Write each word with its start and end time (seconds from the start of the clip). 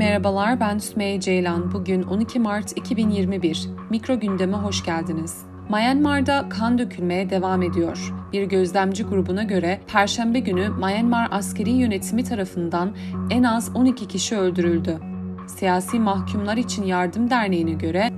merhabalar 0.00 0.60
ben 0.60 0.78
Sümeyye 0.78 1.20
Ceylan. 1.20 1.72
Bugün 1.72 2.02
12 2.02 2.38
Mart 2.38 2.78
2021. 2.78 3.68
Mikro 3.90 4.20
gündeme 4.20 4.56
hoş 4.56 4.84
geldiniz. 4.84 5.42
Myanmar'da 5.68 6.48
kan 6.48 6.78
dökülmeye 6.78 7.30
devam 7.30 7.62
ediyor. 7.62 8.12
Bir 8.32 8.42
gözlemci 8.42 9.04
grubuna 9.04 9.42
göre 9.42 9.80
Perşembe 9.92 10.38
günü 10.38 10.68
Myanmar 10.68 11.28
askeri 11.30 11.70
yönetimi 11.70 12.24
tarafından 12.24 12.96
en 13.30 13.42
az 13.42 13.70
12 13.74 14.08
kişi 14.08 14.36
öldürüldü. 14.36 14.98
Siyasi 15.46 15.98
Mahkumlar 15.98 16.56
İçin 16.56 16.84
Yardım 16.84 17.30
Derneği'ne 17.30 17.72
göre 17.72 18.09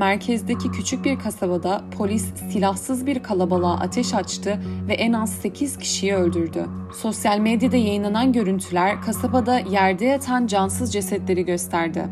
merkezdeki 0.00 0.70
küçük 0.70 1.04
bir 1.04 1.18
kasabada 1.18 1.84
polis 1.98 2.24
silahsız 2.52 3.06
bir 3.06 3.22
kalabalığa 3.22 3.74
ateş 3.80 4.14
açtı 4.14 4.60
ve 4.88 4.94
en 4.94 5.12
az 5.12 5.32
8 5.32 5.78
kişiyi 5.78 6.14
öldürdü. 6.14 6.66
Sosyal 6.94 7.38
medyada 7.38 7.76
yayınlanan 7.76 8.32
görüntüler 8.32 9.02
kasabada 9.02 9.58
yerde 9.58 10.04
yatan 10.04 10.46
cansız 10.46 10.92
cesetleri 10.92 11.44
gösterdi. 11.44 12.04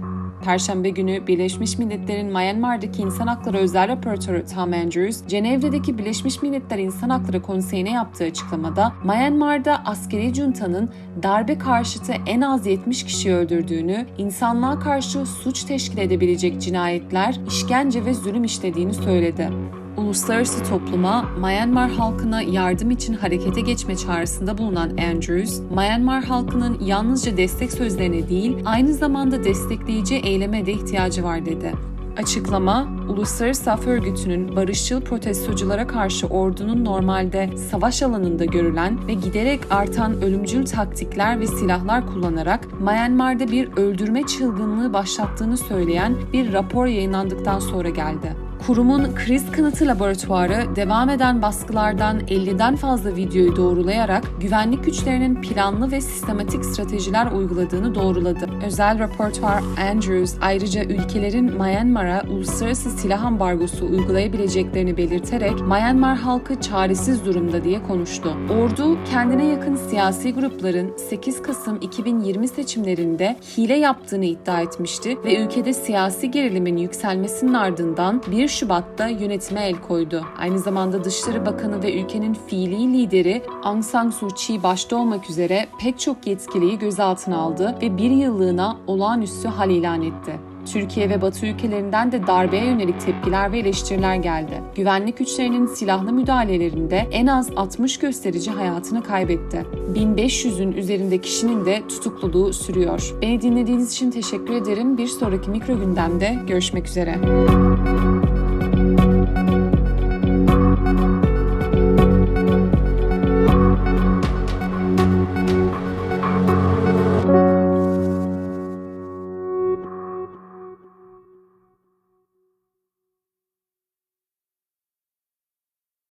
Perşembe 0.45 0.89
günü 0.89 1.27
Birleşmiş 1.27 1.79
Milletler'in 1.79 2.27
Myanmar'daki 2.27 3.03
İnsan 3.03 3.27
Hakları 3.27 3.59
Özel 3.59 3.89
Raportörü 3.89 4.47
Tom 4.55 4.73
Andrews, 4.73 5.27
Cenevre'deki 5.27 5.99
Birleşmiş 5.99 6.43
Milletler 6.43 6.79
İnsan 6.79 7.09
Hakları 7.09 7.43
Konseyi'ne 7.43 7.91
yaptığı 7.91 8.25
açıklamada 8.25 8.93
Myanmar'da 9.05 9.83
askeri 9.85 10.35
juntanın 10.35 10.91
darbe 11.23 11.59
karşıtı 11.59 12.13
en 12.27 12.41
az 12.41 12.67
70 12.67 13.05
kişi 13.05 13.35
öldürdüğünü, 13.35 14.07
insanlığa 14.19 14.79
karşı 14.79 15.27
suç 15.27 15.65
teşkil 15.65 15.99
edebilecek 15.99 16.61
cinayetler, 16.61 17.41
işkence 17.49 18.05
ve 18.05 18.15
zulüm 18.15 18.45
işlediğini 18.45 18.95
söyledi 18.95 19.51
uluslararası 19.99 20.65
topluma 20.65 21.23
Myanmar 21.23 21.91
halkına 21.91 22.43
yardım 22.43 22.91
için 22.91 23.15
harekete 23.15 23.61
geçme 23.61 23.97
çağrısında 23.97 24.59
bulunan 24.59 24.91
Andrews, 24.91 25.61
Myanmar 25.75 26.25
halkının 26.25 26.79
yalnızca 26.81 27.37
destek 27.37 27.73
sözlerine 27.73 28.29
değil, 28.29 28.57
aynı 28.65 28.95
zamanda 28.95 29.45
destekleyici 29.45 30.15
eyleme 30.15 30.67
de 30.67 30.73
ihtiyacı 30.73 31.25
var 31.25 31.47
dedi. 31.47 31.73
Açıklama, 32.17 32.89
Uluslararası 33.09 33.73
Af 33.73 33.87
Örgütü'nün 33.87 34.57
barışçıl 34.57 35.01
protestoculara 35.01 35.87
karşı 35.87 36.27
ordunun 36.27 36.85
normalde 36.85 37.51
savaş 37.71 38.03
alanında 38.03 38.45
görülen 38.45 39.09
ve 39.09 39.15
giderek 39.15 39.61
artan 39.71 40.23
ölümcül 40.23 40.67
taktikler 40.67 41.41
ve 41.41 41.47
silahlar 41.47 42.07
kullanarak 42.07 42.81
Myanmar'da 42.81 43.51
bir 43.51 43.77
öldürme 43.77 44.23
çılgınlığı 44.23 44.93
başlattığını 44.93 45.57
söyleyen 45.57 46.15
bir 46.33 46.53
rapor 46.53 46.87
yayınlandıktan 46.87 47.59
sonra 47.59 47.89
geldi. 47.89 48.48
Kurumun 48.67 49.15
kriz 49.15 49.53
kanıtı 49.53 49.87
laboratuvarı 49.87 50.77
devam 50.77 51.11
eden 51.11 51.43
baskılardan 51.43 52.21
50'den 52.21 52.77
fazla 52.77 53.17
videoyu 53.17 53.57
doğrulayarak 53.57 54.25
güvenlik 54.41 54.85
güçlerinin 54.85 55.43
planlı 55.43 55.91
ve 55.91 56.01
sistematik 56.01 56.65
stratejiler 56.65 57.33
uyguladığını 57.33 57.95
doğruladı. 57.95 58.47
Özel 58.67 58.99
raportuar 58.99 59.63
Andrews 59.91 60.35
ayrıca 60.41 60.85
ülkelerin 60.85 61.45
Myanmar'a 61.45 62.23
uluslararası 62.31 62.91
silah 62.91 63.25
ambargosu 63.25 63.87
uygulayabileceklerini 63.87 64.97
belirterek 64.97 65.61
Myanmar 65.61 66.17
halkı 66.17 66.61
çaresiz 66.61 67.25
durumda 67.25 67.65
diye 67.65 67.83
konuştu. 67.83 68.37
Ordu 68.51 68.99
kendine 69.11 69.47
yakın 69.47 69.77
siyasi 69.77 70.35
grupların 70.35 70.97
8 70.97 71.43
Kasım 71.43 71.79
2020 71.81 72.49
seçimlerinde 72.49 73.37
hile 73.57 73.75
yaptığını 73.75 74.25
iddia 74.25 74.61
etmişti 74.61 75.19
ve 75.25 75.45
ülkede 75.45 75.73
siyasi 75.73 76.31
gerilimin 76.31 76.77
yükselmesinin 76.77 77.55
ardından 77.55 78.23
1 78.49 78.53
Şubat'ta 78.53 79.09
yönetime 79.09 79.69
el 79.69 79.77
koydu. 79.77 80.25
Aynı 80.39 80.59
zamanda 80.59 81.05
Dışişleri 81.05 81.47
Bakanı 81.47 81.83
ve 81.83 82.01
ülkenin 82.01 82.37
fiili 82.47 82.93
lideri 82.93 83.43
Aung 83.63 83.85
San 83.85 84.11
Suu 84.11 84.29
Kyi 84.29 84.63
başta 84.63 84.97
olmak 84.97 85.31
üzere 85.31 85.69
pek 85.81 85.99
çok 85.99 86.27
yetkiliyi 86.27 86.79
gözaltına 86.79 87.39
aldı 87.39 87.77
ve 87.83 87.99
bir 87.99 88.11
yıllığına 88.11 88.77
olağanüstü 88.87 89.49
hal 89.49 89.71
ilan 89.71 90.03
etti. 90.03 90.41
Türkiye 90.73 91.11
ve 91.11 91.23
Batı 91.23 91.47
ülkelerinden 91.47 92.13
de 92.13 92.27
darbeye 92.27 92.65
yönelik 92.65 93.01
tepkiler 93.01 93.53
ve 93.53 93.59
eleştiriler 93.59 94.15
geldi. 94.15 94.63
Güvenlik 94.75 95.19
güçlerinin 95.19 95.67
silahlı 95.67 96.13
müdahalelerinde 96.13 97.09
en 97.13 97.27
az 97.27 97.51
60 97.57 97.99
gösterici 97.99 98.51
hayatını 98.51 99.03
kaybetti. 99.03 99.67
1500'ün 99.95 100.73
üzerinde 100.73 101.19
kişinin 101.19 101.65
de 101.65 101.83
tutukluluğu 101.89 102.53
sürüyor. 102.53 103.15
Beni 103.23 103.43
dinlediğiniz 103.43 103.93
için 103.93 104.11
teşekkür 104.11 104.55
ederim. 104.55 104.99
Bir 104.99 105.07
sonraki 105.07 105.51
mikro 105.51 105.79
gündemde 105.81 106.39
görüşmek 106.47 106.87
üzere. 106.87 107.19